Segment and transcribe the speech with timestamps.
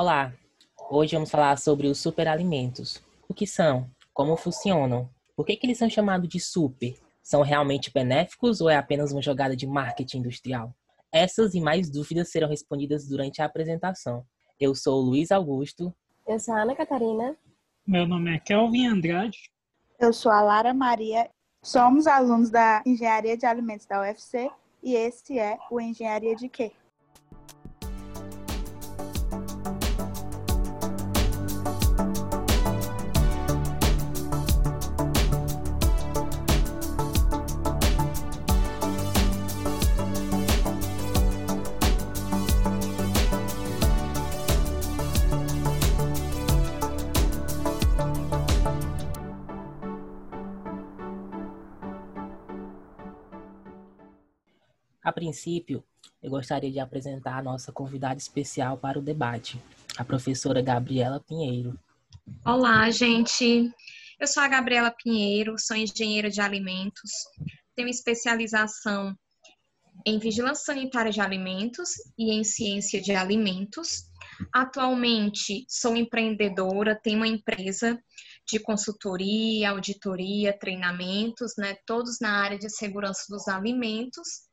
[0.00, 0.32] Olá,
[0.88, 3.02] hoje vamos falar sobre os superalimentos.
[3.28, 3.90] O que são?
[4.14, 5.10] Como funcionam?
[5.34, 6.94] Por que, que eles são chamados de super?
[7.20, 10.72] São realmente benéficos ou é apenas uma jogada de marketing industrial?
[11.10, 14.24] Essas e mais dúvidas serão respondidas durante a apresentação.
[14.60, 15.92] Eu sou o Luiz Augusto.
[16.28, 17.36] Eu sou a Ana Catarina.
[17.84, 19.50] Meu nome é Kelvin Andrade.
[19.98, 21.28] Eu sou a Lara Maria.
[21.60, 24.48] Somos alunos da Engenharia de Alimentos da UFC
[24.80, 26.70] e esse é o Engenharia de Quê?
[55.08, 55.82] A princípio,
[56.22, 59.58] eu gostaria de apresentar a nossa convidada especial para o debate,
[59.96, 61.80] a professora Gabriela Pinheiro.
[62.44, 63.72] Olá, gente.
[64.20, 67.10] Eu sou a Gabriela Pinheiro, sou engenheira de alimentos,
[67.74, 69.16] tenho especialização
[70.04, 74.02] em vigilância sanitária de alimentos e em ciência de alimentos.
[74.54, 77.98] Atualmente sou empreendedora, tenho uma empresa
[78.46, 84.47] de consultoria, auditoria, treinamentos, né, todos na área de segurança dos alimentos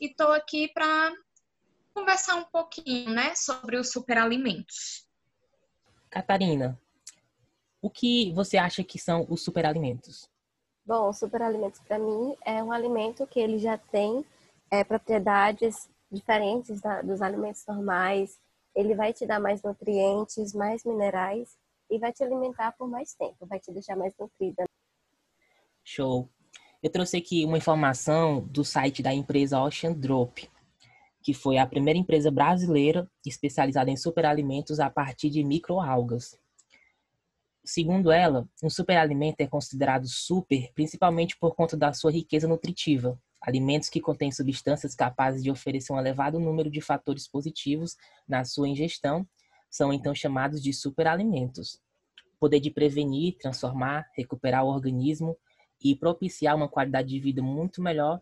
[0.00, 1.12] e estou aqui para
[1.94, 5.06] conversar um pouquinho, né, sobre os superalimentos.
[6.10, 6.80] Catarina,
[7.80, 10.28] o que você acha que são os superalimentos?
[10.86, 14.24] Bom, superalimentos para mim é um alimento que ele já tem
[14.70, 18.38] é, propriedades diferentes da, dos alimentos normais.
[18.74, 21.56] Ele vai te dar mais nutrientes, mais minerais
[21.90, 24.64] e vai te alimentar por mais tempo, vai te deixar mais nutrida.
[25.82, 26.28] Show.
[26.84, 30.46] Eu trouxe aqui uma informação do site da empresa Ocean Drop,
[31.22, 36.38] que foi a primeira empresa brasileira especializada em superalimentos a partir de microalgas.
[37.64, 43.18] Segundo ela, um superalimento é considerado super principalmente por conta da sua riqueza nutritiva.
[43.40, 47.96] Alimentos que contêm substâncias capazes de oferecer um elevado número de fatores positivos
[48.28, 49.26] na sua ingestão
[49.70, 51.80] são então chamados de superalimentos.
[52.38, 55.34] Poder de prevenir, transformar, recuperar o organismo
[55.84, 58.20] e propiciar uma qualidade de vida muito melhor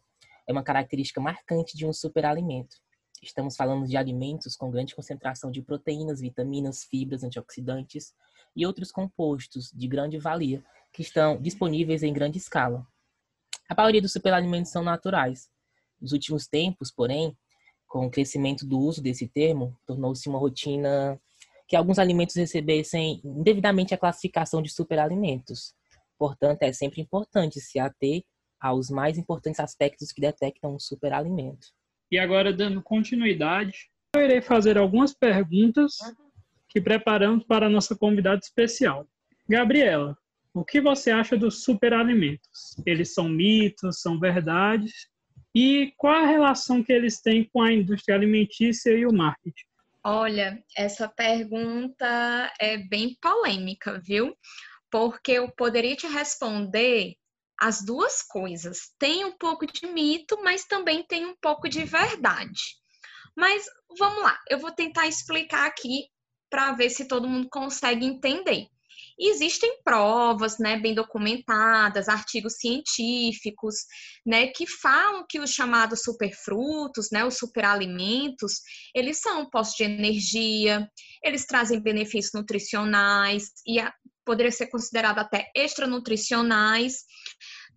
[0.48, 2.76] é uma característica marcante de um superalimento.
[3.22, 8.12] Estamos falando de alimentos com grande concentração de proteínas, vitaminas, fibras, antioxidantes
[8.56, 10.62] e outros compostos de grande valia
[10.92, 12.84] que estão disponíveis em grande escala.
[13.68, 15.48] A maioria dos superalimentos são naturais.
[16.00, 17.36] Nos últimos tempos, porém,
[17.86, 21.18] com o crescimento do uso desse termo, tornou-se uma rotina
[21.68, 25.74] que alguns alimentos recebessem indevidamente a classificação de superalimentos,
[26.22, 28.22] Portanto, é sempre importante se ater
[28.60, 31.66] aos mais importantes aspectos que detectam um superalimento.
[32.12, 35.96] E agora, dando continuidade, eu irei fazer algumas perguntas
[36.68, 39.04] que preparamos para a nossa convidada especial.
[39.48, 40.16] Gabriela,
[40.54, 42.76] o que você acha dos superalimentos?
[42.86, 45.08] Eles são mitos, são verdades?
[45.52, 49.66] E qual a relação que eles têm com a indústria alimentícia e o marketing?
[50.04, 54.36] Olha, essa pergunta é bem polêmica, viu?
[54.92, 57.16] Porque eu poderia te responder
[57.58, 58.92] as duas coisas.
[58.98, 62.76] Tem um pouco de mito, mas também tem um pouco de verdade.
[63.34, 63.64] Mas
[63.98, 66.08] vamos lá, eu vou tentar explicar aqui
[66.50, 68.66] para ver se todo mundo consegue entender.
[69.18, 73.76] Existem provas, né, bem documentadas, artigos científicos,
[74.24, 78.60] né, que falam que os chamados superfrutos, né, os superalimentos,
[78.94, 80.88] eles são postos de energia,
[81.22, 83.78] eles trazem benefícios nutricionais e
[84.24, 87.04] poderia ser considerado até extranutricionais,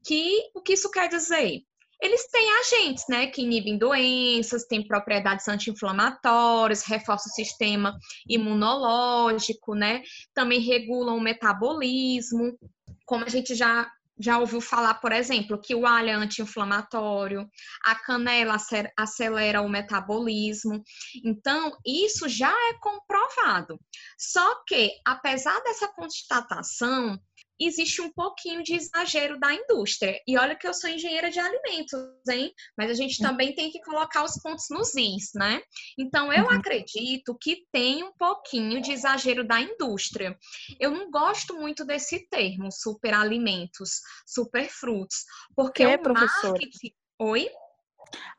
[0.05, 1.61] que o que isso quer dizer?
[2.01, 7.97] Eles têm agentes, né, que inibem doenças, têm propriedades anti-inflamatórias, reforçam o sistema
[8.27, 10.01] imunológico, né,
[10.33, 12.57] também regulam o metabolismo,
[13.05, 17.49] como a gente já já ouviu falar, por exemplo, que o alho é anti-inflamatório,
[17.83, 18.55] a canela
[18.97, 20.81] acelera o metabolismo.
[21.23, 23.79] Então, isso já é comprovado.
[24.17, 27.19] Só que, apesar dessa constatação,
[27.59, 30.19] existe um pouquinho de exagero da indústria.
[30.27, 31.99] E olha que eu sou engenheira de alimentos,
[32.29, 32.53] hein?
[32.77, 33.27] Mas a gente hum.
[33.27, 35.61] também tem que colocar os pontos nos is, né?
[35.97, 36.51] Então, eu uhum.
[36.51, 40.37] acredito que tem um pouquinho de exagero da indústria.
[40.79, 45.25] Eu não gosto muito desse termo, superalimentos, superfrutos,
[45.55, 46.53] porque que, o professora?
[46.53, 46.93] marketing...
[47.19, 47.49] Oi?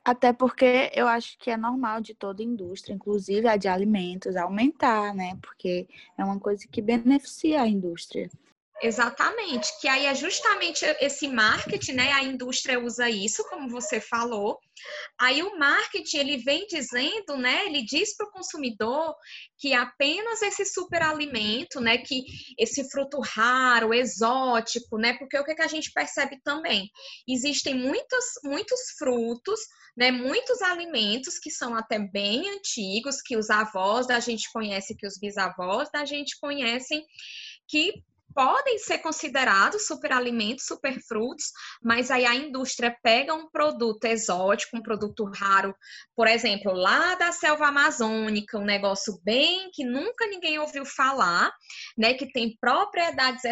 [0.05, 5.15] Até porque eu acho que é normal de toda indústria, inclusive a de alimentos, aumentar,
[5.15, 5.37] né?
[5.43, 8.31] Porque é uma coisa que beneficia a indústria.
[8.83, 12.13] Exatamente, que aí é justamente esse marketing, né?
[12.13, 14.59] A indústria usa isso, como você falou.
[15.19, 17.65] Aí o marketing ele vem dizendo, né?
[17.65, 19.15] Ele diz para o consumidor
[19.57, 21.97] que apenas esse superalimento, né?
[21.97, 22.23] Que
[22.59, 25.15] esse fruto raro, exótico, né?
[25.15, 26.91] Porque o que, que a gente percebe também?
[27.27, 29.59] Existem muitos, muitos frutos,
[29.97, 30.11] né?
[30.11, 35.19] Muitos alimentos que são até bem antigos, que os avós da gente conhecem, que os
[35.19, 37.03] bisavós da gente conhecem,
[37.67, 38.05] que
[38.37, 41.47] podem ser considerados superalimentos, superfrutos,
[41.83, 45.75] mas aí a indústria pega um produto exótico, um produto raro,
[46.15, 51.51] por exemplo, lá da selva amazônica, um negócio bem que nunca ninguém ouviu falar,
[51.97, 53.43] né, que tem propriedades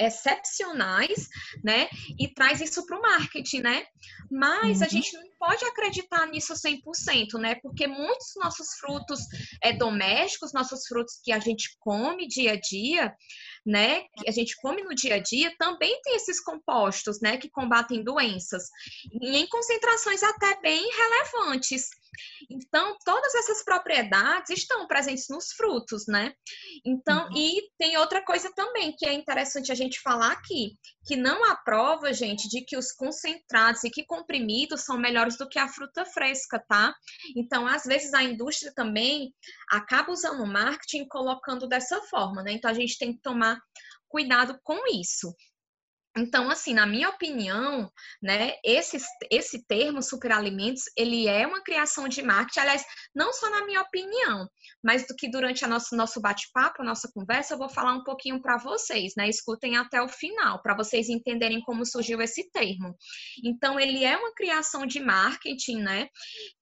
[0.00, 1.28] excepcionais,
[1.62, 1.88] né?
[2.18, 3.84] E traz isso para o marketing, né?
[4.30, 4.84] Mas uhum.
[4.84, 7.56] a gente não pode acreditar nisso 100%, né?
[7.56, 9.20] Porque muitos nossos frutos
[9.62, 13.12] é, domésticos, nossos frutos que a gente come dia a dia,
[13.68, 14.00] né?
[14.16, 17.36] Que a gente come no dia a dia, também tem esses compostos, né?
[17.36, 18.64] Que combatem doenças.
[19.20, 21.90] E em concentrações até bem relevantes.
[22.50, 26.32] Então, todas essas propriedades estão presentes nos frutos, né?
[26.84, 27.36] Então, uhum.
[27.36, 30.76] e tem outra coisa também que é interessante a gente falar aqui,
[31.06, 35.48] que não há prova, gente, de que os concentrados e que comprimidos são melhores do
[35.48, 36.94] que a fruta fresca, tá?
[37.36, 39.32] Então, às vezes a indústria também
[39.70, 42.52] acaba usando o marketing colocando dessa forma, né?
[42.52, 43.57] Então, a gente tem que tomar
[44.08, 45.34] cuidado com isso.
[46.16, 47.90] Então, assim, na minha opinião,
[48.20, 48.98] né, esse,
[49.30, 52.84] esse termo superalimentos, ele é uma criação de marketing, aliás,
[53.14, 54.48] não só na minha opinião,
[54.82, 58.40] mas do que durante a nosso, nosso bate-papo, nossa conversa, eu vou falar um pouquinho
[58.42, 62.96] para vocês, né, escutem até o final, para vocês entenderem como surgiu esse termo.
[63.44, 66.08] Então, ele é uma criação de marketing, né,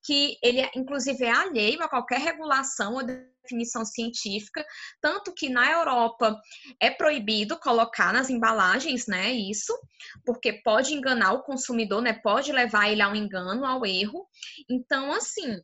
[0.07, 4.65] que ele, inclusive, é alheio a qualquer regulação ou definição científica,
[5.01, 6.41] tanto que na Europa
[6.81, 9.77] é proibido colocar nas embalagens, né, isso,
[10.25, 14.29] porque pode enganar o consumidor, né, pode levar ele ao engano, ao erro.
[14.71, 15.61] Então, assim,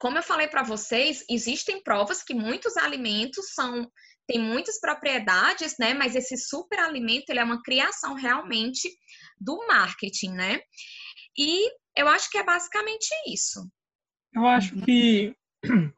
[0.00, 3.88] como eu falei para vocês, existem provas que muitos alimentos são
[4.26, 8.90] têm muitas propriedades, né, mas esse superalimento ele é uma criação realmente
[9.40, 10.60] do marketing, né?
[11.34, 13.68] E eu acho que é basicamente isso.
[14.32, 15.34] Eu acho que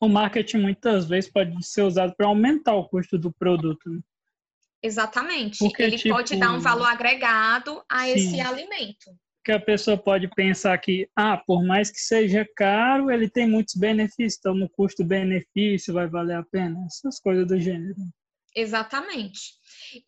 [0.00, 3.88] o marketing muitas vezes pode ser usado para aumentar o custo do produto.
[3.88, 4.00] Né?
[4.82, 5.58] Exatamente.
[5.58, 9.16] Porque, Ele tipo, pode dar um valor agregado a sim, esse alimento.
[9.44, 13.76] Que a pessoa pode pensar que, ah, por mais que seja caro, ele tem muitos
[13.76, 16.84] benefícios, então no custo-benefício vai valer a pena.
[16.86, 17.94] Essas coisas do gênero.
[18.56, 19.54] Exatamente.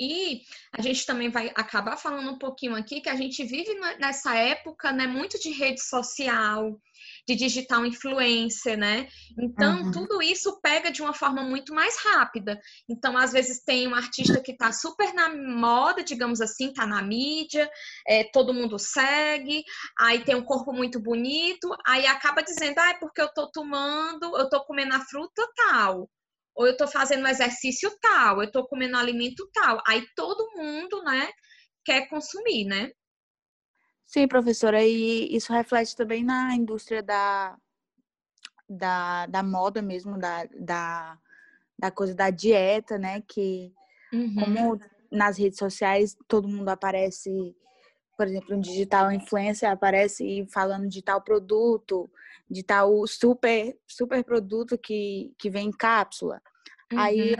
[0.01, 0.41] E
[0.73, 4.91] a gente também vai acabar falando um pouquinho aqui que a gente vive nessa época,
[4.91, 6.81] né, muito de rede social,
[7.27, 9.07] de digital influencer, né?
[9.39, 9.91] Então, uhum.
[9.91, 12.59] tudo isso pega de uma forma muito mais rápida.
[12.89, 17.03] Então, às vezes tem um artista que está super na moda, digamos assim, está na
[17.03, 17.71] mídia,
[18.07, 19.63] é, todo mundo segue,
[20.01, 24.35] aí tem um corpo muito bonito, aí acaba dizendo, ah, é porque eu estou tomando,
[24.37, 26.09] eu estou comendo a fruta tal
[26.59, 29.81] ou eu estou fazendo um exercício tal, eu estou comendo alimento tal.
[29.87, 31.31] Aí todo mundo, né,
[31.85, 32.91] quer consumir, né?
[34.05, 37.57] Sim, professora, e isso reflete também na indústria da,
[38.69, 41.17] da, da moda mesmo, da, da,
[41.79, 43.23] da coisa da dieta, né?
[43.29, 43.73] Que
[44.13, 44.35] uhum.
[44.35, 44.81] como
[45.13, 47.55] nas redes sociais todo mundo aparece,
[48.17, 52.11] por exemplo, um digital influencer aparece falando de tal produto,
[52.51, 56.41] de tal super, super produto que, que vem em cápsula.
[56.93, 56.99] Uhum.
[56.99, 57.37] Aí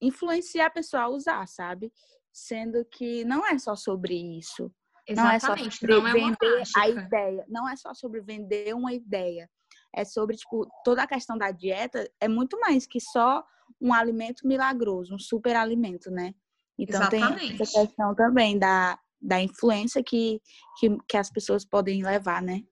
[0.00, 1.92] influenciar a pessoa a usar, sabe?
[2.32, 4.70] Sendo que não é só sobre isso.
[5.08, 7.44] Exatamente, não é só sobre não é vender a ideia.
[7.48, 9.48] Não é só sobre vender uma ideia.
[9.94, 13.44] É sobre, tipo, toda a questão da dieta é muito mais que só
[13.80, 16.34] um alimento milagroso, um super alimento, né?
[16.78, 17.38] Então Exatamente.
[17.38, 20.42] tem essa questão também da, da influência que,
[20.78, 22.62] que, que as pessoas podem levar, né?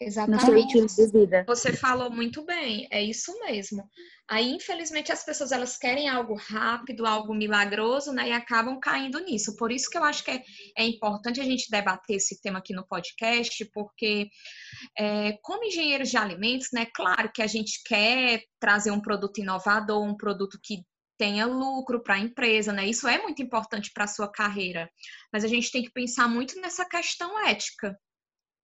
[0.00, 0.44] Exatamente.
[1.46, 3.88] Você falou muito bem, é isso mesmo.
[4.28, 8.28] Aí, infelizmente, as pessoas elas querem algo rápido, algo milagroso, né?
[8.28, 9.56] E acabam caindo nisso.
[9.56, 10.44] Por isso que eu acho que é,
[10.76, 14.28] é importante a gente debater esse tema aqui no podcast, porque
[14.96, 16.86] é, como engenheiros de alimentos, né?
[16.94, 20.82] Claro que a gente quer trazer um produto inovador, um produto que
[21.18, 22.86] tenha lucro para a empresa, né?
[22.86, 24.88] Isso é muito importante para a sua carreira.
[25.32, 27.98] Mas a gente tem que pensar muito nessa questão ética,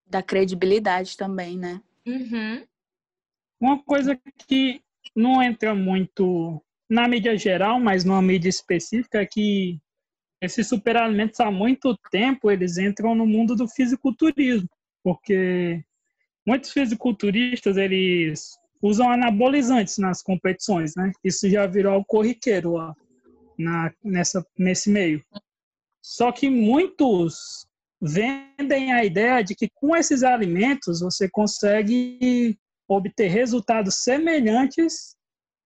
[0.06, 1.80] da credibilidade também, né?
[2.06, 2.64] Uhum.
[3.60, 4.80] Uma coisa que
[5.14, 9.78] não entra muito na mídia geral, mas numa mídia específica, é que
[10.40, 14.68] esses superalimentos há muito tempo eles entram no mundo do fisiculturismo,
[15.02, 15.82] porque
[16.46, 21.10] muitos fisiculturistas eles usam anabolizantes nas competições, né?
[21.24, 22.94] Isso já virou corriqueiro lá.
[23.58, 25.24] na, nessa, nesse meio.
[26.02, 27.66] Só que muitos
[28.04, 35.16] vendem a ideia de que com esses alimentos você consegue obter resultados semelhantes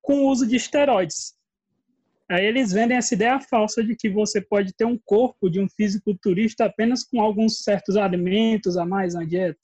[0.00, 1.34] com o uso de esteroides.
[2.30, 5.68] Aí eles vendem essa ideia falsa de que você pode ter um corpo de um
[5.68, 9.58] fisiculturista apenas com alguns certos alimentos a mais na dieta.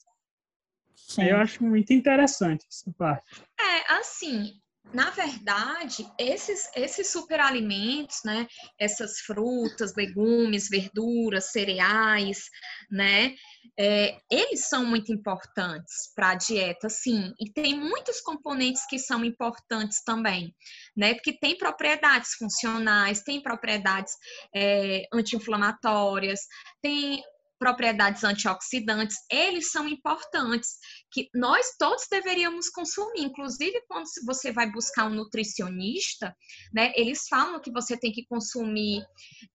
[0.95, 1.23] Sim.
[1.23, 3.41] Eu acho muito interessante essa parte.
[3.59, 4.59] É, assim,
[4.93, 8.47] na verdade, esses, esses superalimentos, né,
[8.79, 12.45] essas frutas, legumes, verduras, cereais,
[12.89, 13.35] né,
[13.77, 17.33] é, eles são muito importantes para a dieta, sim.
[17.39, 20.55] E tem muitos componentes que são importantes também,
[20.95, 24.13] né, porque tem propriedades funcionais, tem propriedades
[24.55, 26.41] é, anti-inflamatórias,
[26.81, 27.21] tem
[27.57, 30.77] propriedades antioxidantes, eles são importantes,
[31.11, 33.21] que nós todos deveríamos consumir.
[33.21, 36.35] Inclusive, quando você vai buscar um nutricionista,
[36.73, 39.03] né, eles falam que você tem que consumir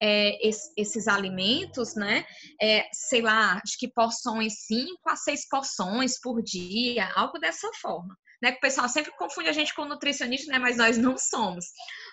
[0.02, 2.24] é, esses, esses, alimentos, né,
[2.60, 8.16] é, sei lá, acho que porções, 5 a 6 porções por dia, algo dessa forma
[8.42, 8.52] né?
[8.52, 10.58] Que o pessoal sempre confunde a gente com nutricionista, né?
[10.58, 11.66] Mas nós não somos.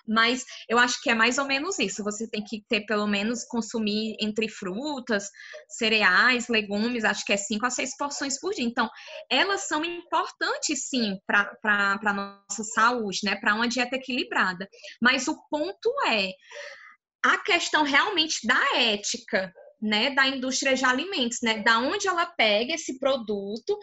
[0.07, 2.03] Mas eu acho que é mais ou menos isso.
[2.03, 5.29] Você tem que ter, pelo menos, consumir entre frutas,
[5.69, 8.65] cereais, legumes, acho que é cinco a seis porções por dia.
[8.65, 8.89] Então,
[9.29, 13.35] elas são importantes, sim, para a nossa saúde, né?
[13.35, 14.67] Para uma dieta equilibrada.
[15.01, 16.31] Mas o ponto é
[17.23, 22.73] a questão realmente da ética, né, da indústria de alimentos, né, da onde ela pega
[22.73, 23.77] esse produto,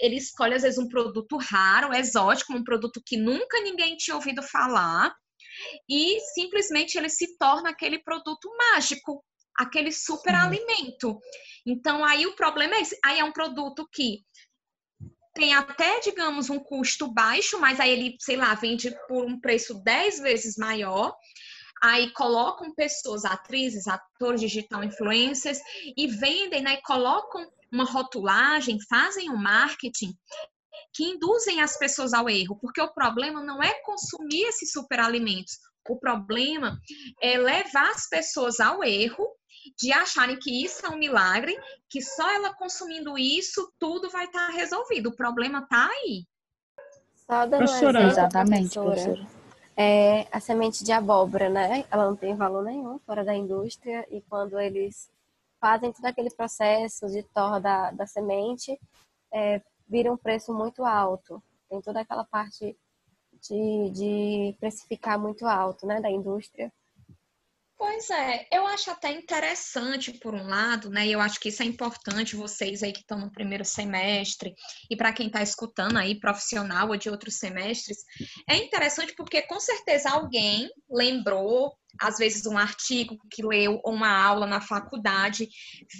[0.00, 4.42] ele escolhe às vezes um produto raro, exótico, um produto que nunca ninguém tinha ouvido
[4.42, 5.12] falar,
[5.88, 9.24] e simplesmente ele se torna aquele produto mágico,
[9.56, 11.18] aquele super alimento.
[11.66, 14.20] Então aí o problema é esse, aí é um produto que
[15.34, 19.82] tem até, digamos, um custo baixo, mas aí ele, sei lá, vende por um preço
[19.82, 21.14] 10 vezes maior
[21.82, 25.58] aí colocam pessoas, atrizes, atores, digital influencers
[25.96, 30.16] e vendem, né, e colocam uma rotulagem, fazem um marketing
[30.94, 35.58] que induzem as pessoas ao erro, porque o problema não é consumir esses superalimentos,
[35.88, 36.78] o problema
[37.20, 39.26] é levar as pessoas ao erro
[39.78, 41.56] de acharem que isso é um milagre,
[41.88, 45.08] que só ela consumindo isso tudo vai estar resolvido.
[45.08, 46.24] O problema está aí.
[47.26, 49.14] Só dando professora, exemplo, exatamente, professora.
[49.14, 49.41] professora
[49.76, 51.84] é a semente de abóbora, né?
[51.90, 55.10] Ela não tem valor nenhum fora da indústria e quando eles
[55.60, 58.78] fazem todo aquele processo de torra da, da semente,
[59.32, 61.42] é, vira um preço muito alto.
[61.68, 62.76] Tem toda aquela parte
[63.40, 66.72] de, de precificar muito alto, né, da indústria.
[67.94, 71.06] Pois é, eu acho até interessante por um lado, né?
[71.06, 74.54] E eu acho que isso é importante vocês aí que estão no primeiro semestre
[74.90, 77.98] e para quem está escutando aí profissional ou de outros semestres,
[78.48, 84.24] é interessante porque com certeza alguém lembrou, às vezes um artigo que leu ou uma
[84.24, 85.46] aula na faculdade,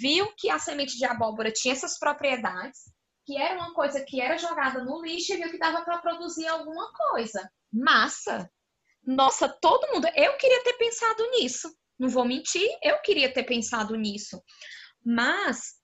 [0.01, 2.91] viu que a semente de abóbora tinha essas propriedades,
[3.23, 6.47] que era uma coisa que era jogada no lixo e viu que dava para produzir
[6.47, 7.47] alguma coisa.
[7.71, 8.49] Massa,
[9.05, 10.07] nossa, todo mundo.
[10.15, 11.69] Eu queria ter pensado nisso.
[11.99, 14.41] Não vou mentir, eu queria ter pensado nisso.
[15.05, 15.75] Mas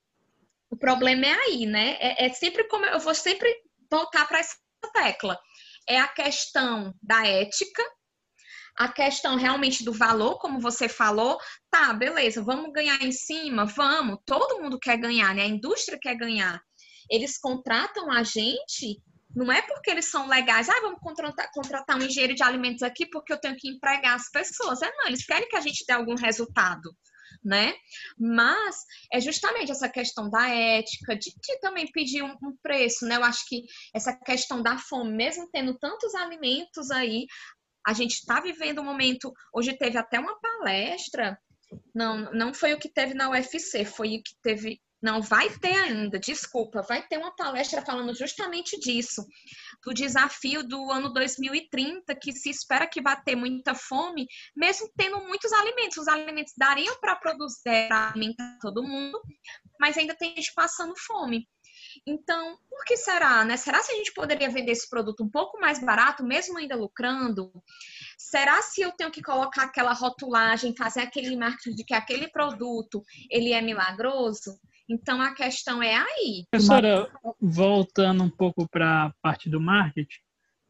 [0.69, 1.97] o problema é aí, né?
[1.99, 3.53] É, é sempre como eu vou sempre
[3.89, 4.55] voltar para essa
[4.93, 5.37] tecla.
[5.87, 7.83] É a questão da ética,
[8.77, 11.37] a questão realmente do valor, como você falou,
[11.69, 15.43] tá, beleza, vamos ganhar em cima, vamos, todo mundo quer ganhar, né?
[15.43, 16.61] A indústria quer ganhar.
[17.09, 19.01] Eles contratam a gente
[19.35, 23.05] não é porque eles são legais, ah, vamos contratar, contratar um engenheiro de alimentos aqui
[23.05, 24.81] porque eu tenho que empregar as pessoas.
[24.81, 26.95] É não, eles querem que a gente dê algum resultado,
[27.43, 27.75] né?
[28.17, 28.83] Mas
[29.13, 33.17] é justamente essa questão da ética, de, de também pedir um, um, preço, né?
[33.17, 37.25] Eu acho que essa questão da fome, mesmo tendo tantos alimentos aí,
[37.85, 39.31] a gente está vivendo um momento.
[39.53, 41.37] Hoje teve até uma palestra,
[41.93, 45.75] não, não foi o que teve na UFC, foi o que teve não, vai ter
[45.75, 49.25] ainda, desculpa, vai ter uma palestra falando justamente disso,
[49.85, 55.19] do desafio do ano 2030, que se espera que vá ter muita fome, mesmo tendo
[55.25, 55.97] muitos alimentos.
[55.97, 59.21] Os alimentos dariam para produzir, para alimentar todo mundo,
[59.79, 61.47] mas ainda tem gente passando fome.
[62.05, 63.57] Então, por que será, né?
[63.57, 67.51] Será se a gente poderia vender esse produto um pouco mais barato, mesmo ainda lucrando?
[68.17, 73.03] Será se eu tenho que colocar aquela rotulagem, fazer aquele marketing de que aquele produto
[73.29, 74.59] ele é milagroso?
[74.89, 76.45] Então a questão é aí.
[76.49, 80.19] Professora, voltando um pouco para a parte do marketing,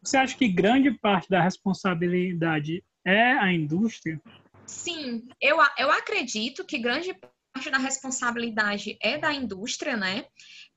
[0.01, 4.21] você acha que grande parte da responsabilidade é a indústria?
[4.65, 7.13] Sim, eu, eu acredito que grande
[7.53, 10.25] parte da responsabilidade é da indústria, né?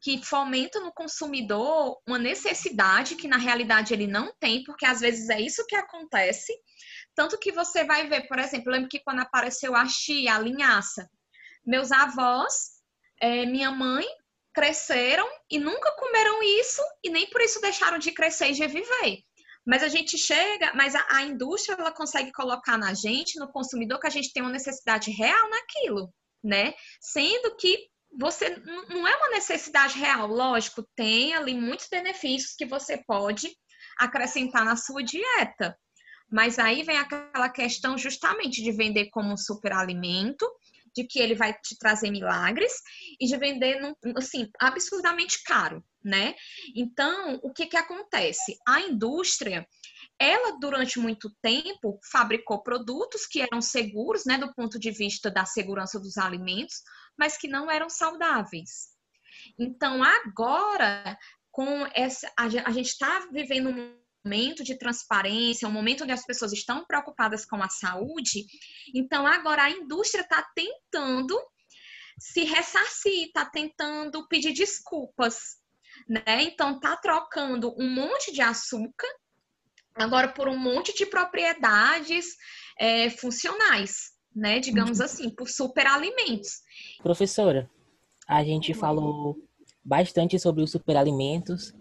[0.02, 5.28] que fomenta no consumidor uma necessidade que na realidade ele não tem, porque às vezes
[5.30, 6.52] é isso que acontece.
[7.14, 11.08] Tanto que você vai ver, por exemplo, lembro que quando apareceu a chia, a linhaça,
[11.64, 12.81] meus avós,
[13.22, 14.04] é, minha mãe,
[14.52, 19.22] cresceram e nunca comeram isso e nem por isso deixaram de crescer e de viver.
[19.64, 24.00] Mas a gente chega, mas a, a, indústria ela consegue colocar na gente, no consumidor,
[24.00, 26.12] que a gente tem uma necessidade real naquilo,
[26.42, 26.74] né?
[27.00, 27.86] Sendo que
[28.18, 28.50] você
[28.88, 33.56] não é uma necessidade real, lógico, tem ali muitos benefícios que você pode
[33.98, 35.78] acrescentar na sua dieta.
[36.28, 40.44] Mas aí vem aquela questão justamente de vender como um superalimento,
[40.94, 42.72] de que ele vai te trazer milagres
[43.20, 43.78] e de vender
[44.16, 46.34] assim absurdamente caro, né?
[46.74, 48.56] Então, o que que acontece?
[48.66, 49.66] A indústria
[50.18, 55.44] ela durante muito tempo fabricou produtos que eram seguros, né, do ponto de vista da
[55.44, 56.76] segurança dos alimentos,
[57.18, 58.90] mas que não eram saudáveis.
[59.58, 61.18] Então, agora
[61.50, 66.52] com essa a gente está vivendo um momento de transparência, um momento onde as pessoas
[66.52, 68.46] estão preocupadas com a saúde.
[68.94, 71.38] Então, agora a indústria está tentando
[72.18, 75.56] se ressarcir, está tentando pedir desculpas,
[76.08, 76.42] né?
[76.42, 79.08] Então, está trocando um monte de açúcar
[79.94, 82.36] agora por um monte de propriedades
[82.78, 84.60] é, funcionais, né?
[84.60, 85.04] Digamos uhum.
[85.04, 86.62] assim, por superalimentos.
[87.02, 87.68] Professora,
[88.26, 89.36] a gente falou
[89.84, 91.74] bastante sobre os superalimentos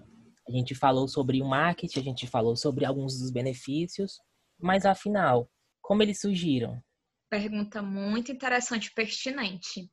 [0.48, 4.20] a gente falou sobre o marketing, a gente falou sobre alguns dos benefícios,
[4.60, 5.50] mas afinal,
[5.82, 6.82] como eles surgiram?
[7.30, 9.90] Pergunta muito interessante e pertinente.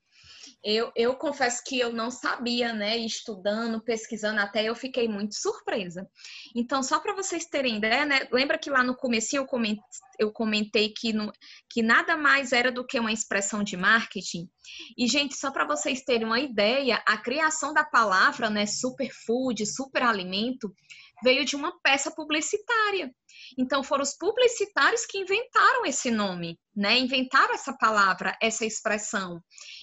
[0.64, 2.96] Eu, eu confesso que eu não sabia, né?
[2.98, 6.08] Estudando, pesquisando, até eu fiquei muito surpresa.
[6.54, 8.26] Então, só para vocês terem ideia, né?
[8.32, 9.82] Lembra que lá no começo eu comentei,
[10.18, 11.32] eu comentei que, no,
[11.70, 14.48] que nada mais era do que uma expressão de marketing?
[14.96, 18.66] E, gente, só para vocês terem uma ideia, a criação da palavra, né?
[18.66, 20.74] Superfood, superalimento,
[21.22, 23.12] veio de uma peça publicitária.
[23.56, 26.98] Então foram os publicitários que inventaram esse nome, né?
[26.98, 29.40] Inventaram essa palavra, essa expressão.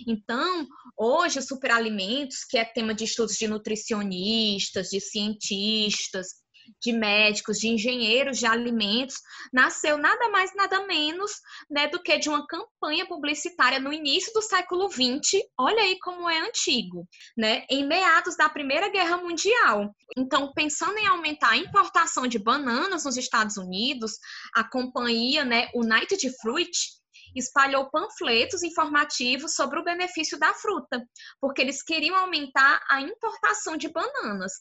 [0.08, 0.68] Então,
[0.98, 6.45] hoje superalimentos, que é tema de estudos de nutricionistas, de cientistas,
[6.82, 9.16] de médicos, de engenheiros de alimentos,
[9.54, 11.32] nasceu nada mais, nada menos
[11.70, 15.42] né, do que de uma campanha publicitária no início do século XX.
[15.58, 17.66] Olha aí como é antigo, né?
[17.70, 19.94] Em meados da Primeira Guerra Mundial.
[20.18, 24.14] Então, pensando em aumentar a importação de bananas nos Estados Unidos,
[24.54, 26.72] a companhia, né, United Fruit,
[27.36, 31.06] espalhou panfletos informativos sobre o benefício da fruta,
[31.40, 34.54] porque eles queriam aumentar a importação de bananas.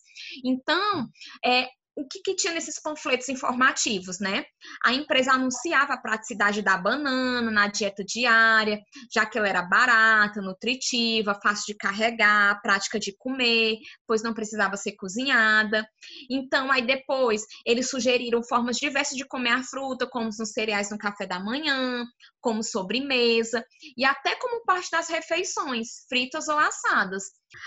[0.45, 1.09] Então,
[1.45, 4.45] é, o que, que, tinha nesses panfletos informativos, né?
[4.85, 8.81] A empresa anunciava a praticidade da banana na dieta diária,
[9.13, 14.77] já que ela era barata, nutritiva, fácil de carregar, prática de comer, pois não precisava
[14.77, 15.87] ser cozinhada.
[16.29, 20.99] Então, aí depois, eles sugeriram formas diversas de comer a fruta, como nos cereais no
[20.99, 22.05] café da manhã,
[22.41, 23.65] como sobremesa,
[23.97, 27.25] e até como parte das refeições, fritas ou assadas.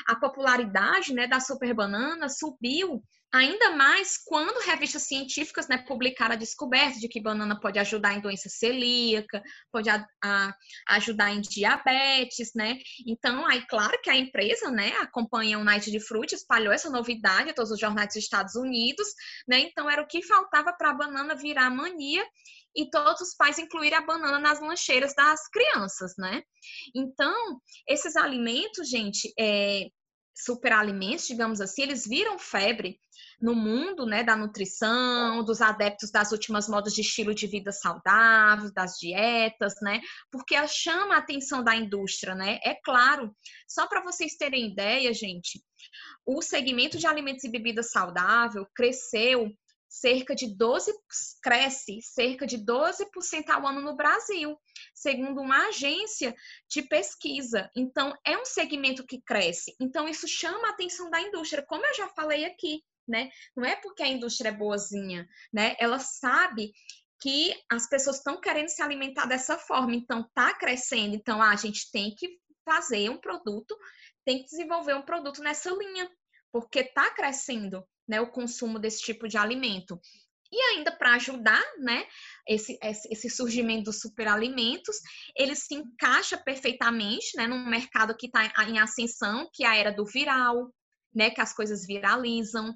[0.08, 3.02] A popularidade né, da super banana subiu
[3.34, 8.22] Ainda mais quando revistas científicas né, publicaram a descoberta de que banana pode ajudar em
[8.22, 10.54] doença celíaca, pode a, a,
[10.92, 12.78] ajudar em diabetes, né?
[13.06, 17.54] Então, aí, claro que a empresa, né, a companhia United Fruit, espalhou essa novidade a
[17.54, 19.08] todos os jornais dos Estados Unidos,
[19.46, 19.60] né?
[19.60, 22.26] Então, era o que faltava para a banana virar mania
[22.78, 26.44] e todos os pais incluírem a banana nas lancheiras das crianças, né?
[26.96, 29.88] Então, esses alimentos, gente, é,
[30.44, 33.00] superalimentos, digamos assim, eles viram febre
[33.42, 38.72] no mundo né, da nutrição, dos adeptos das últimas modas de estilo de vida saudável,
[38.74, 40.02] das dietas, né?
[40.32, 42.60] Porque chama a atenção da indústria, né?
[42.64, 43.36] É claro.
[43.68, 45.64] Só para vocês terem ideia, gente,
[46.26, 49.52] o segmento de alimentos e bebidas saudável cresceu
[49.90, 50.94] cerca de 12
[51.42, 54.58] cresce cerca de 12% ao ano no Brasil,
[54.94, 56.36] segundo uma agência
[56.70, 57.70] de pesquisa.
[57.76, 59.76] Então, é um segmento que cresce.
[59.80, 63.30] Então, isso chama a atenção da indústria, como eu já falei aqui, né?
[63.56, 65.76] Não é porque a indústria é boazinha, né?
[65.80, 66.74] Ela sabe
[67.20, 71.16] que as pessoas estão querendo se alimentar dessa forma, então tá crescendo.
[71.16, 73.76] Então, ah, a gente tem que fazer um produto,
[74.26, 76.12] tem que desenvolver um produto nessa linha,
[76.52, 80.00] porque tá crescendo né, o consumo desse tipo de alimento.
[80.50, 82.06] E ainda para ajudar, né,
[82.48, 84.96] esse, esse surgimento dos superalimentos,
[85.36, 89.92] ele se encaixa perfeitamente, né, num mercado que está em ascensão, que é a era
[89.92, 90.74] do viral,
[91.14, 92.74] né, que as coisas viralizam.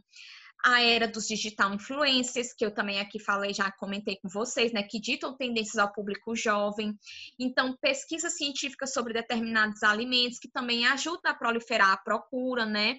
[0.63, 4.83] a era dos digital influencers, que eu também aqui falei, já comentei com vocês, né,
[4.83, 6.93] que ditam tendências ao público jovem.
[7.39, 12.97] Então, pesquisa científica sobre determinados alimentos, que também ajuda a proliferar a procura, né?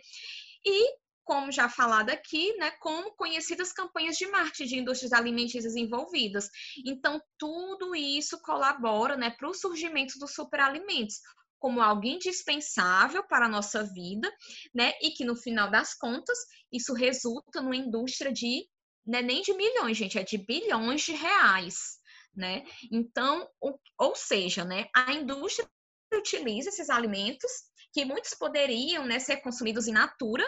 [0.64, 6.48] E como já falado aqui, né, como conhecidas campanhas de marketing de indústrias alimentícias envolvidas.
[6.84, 11.20] Então, tudo isso colabora né, para o surgimento dos superalimentos,
[11.58, 14.30] como algo indispensável para a nossa vida,
[14.74, 16.38] né, e que no final das contas,
[16.72, 18.66] isso resulta numa indústria de,
[19.06, 22.00] né, nem de milhões, gente, é de bilhões de reais,
[22.34, 22.64] né?
[22.90, 25.68] Então, ou, ou seja, né, a indústria
[26.12, 27.50] utiliza esses alimentos
[27.92, 30.44] que muitos poderiam né, ser consumidos in natura,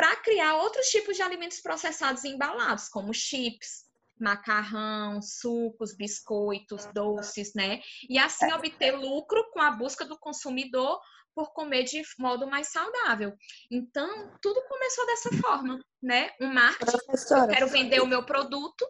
[0.00, 3.84] para criar outros tipos de alimentos processados e embalados, como chips,
[4.18, 7.82] macarrão, sucos, biscoitos, doces, né?
[8.08, 10.98] E assim obter lucro com a busca do consumidor
[11.34, 13.34] por comer de modo mais saudável.
[13.70, 16.30] Então, tudo começou dessa forma, né?
[16.40, 18.86] Um marketing, eu quero vender o meu produto,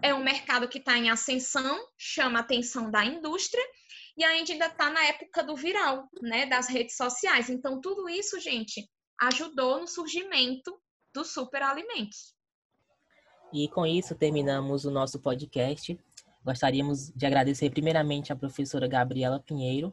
[0.00, 3.64] é um mercado que está em ascensão, chama a atenção da indústria,
[4.16, 6.46] e ainda está na época do viral, né?
[6.46, 7.50] Das redes sociais.
[7.50, 8.88] Então, tudo isso, gente,
[9.20, 10.78] ajudou no surgimento
[11.12, 12.34] dos superalimentos.
[13.52, 15.98] E com isso terminamos o nosso podcast.
[16.44, 19.92] Gostaríamos de agradecer primeiramente à professora Gabriela Pinheiro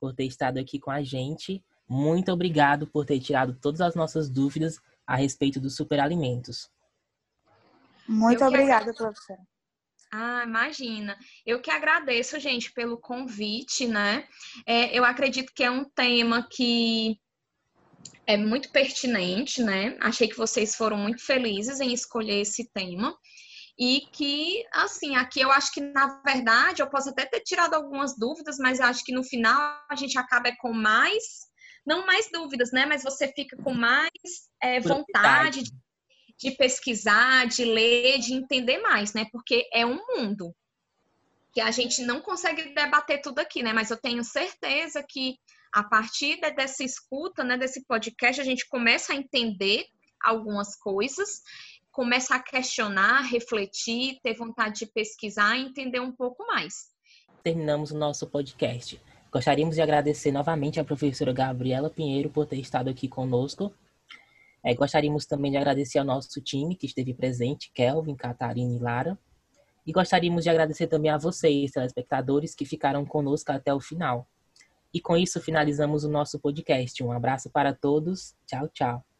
[0.00, 1.64] por ter estado aqui com a gente.
[1.88, 6.70] Muito obrigado por ter tirado todas as nossas dúvidas a respeito dos superalimentos.
[8.08, 8.98] Muito Eu obrigada, que...
[8.98, 9.40] professora.
[10.12, 11.18] Ah, imagina.
[11.44, 14.26] Eu que agradeço, gente, pelo convite, né?
[14.64, 17.20] É, eu acredito que é um tema que
[18.26, 19.96] é muito pertinente, né?
[20.00, 23.16] Achei que vocês foram muito felizes em escolher esse tema.
[23.78, 28.16] E que, assim, aqui eu acho que, na verdade, eu posso até ter tirado algumas
[28.18, 31.46] dúvidas, mas eu acho que no final a gente acaba com mais,
[31.86, 32.86] não mais dúvidas, né?
[32.86, 34.10] Mas você fica com mais
[34.62, 35.70] é, vontade de,
[36.38, 39.26] de pesquisar, de ler, de entender mais, né?
[39.30, 40.54] Porque é um mundo
[41.52, 43.72] que a gente não consegue debater tudo aqui, né?
[43.72, 45.38] Mas eu tenho certeza que
[45.76, 49.84] a partir dessa escuta, né, desse podcast, a gente começa a entender
[50.24, 51.42] algumas coisas,
[51.92, 56.86] começa a questionar, refletir, ter vontade de pesquisar e entender um pouco mais.
[57.42, 58.98] Terminamos o nosso podcast.
[59.30, 63.70] Gostaríamos de agradecer novamente à professora Gabriela Pinheiro por ter estado aqui conosco.
[64.64, 69.18] É, gostaríamos também de agradecer ao nosso time que esteve presente, Kelvin, Catarina e Lara.
[69.86, 74.26] E gostaríamos de agradecer também a vocês, telespectadores, que ficaram conosco até o final.
[74.96, 77.04] E com isso finalizamos o nosso podcast.
[77.04, 78.34] Um abraço para todos.
[78.46, 79.15] Tchau, tchau.